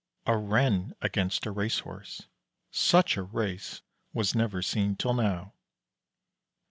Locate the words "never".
4.33-4.63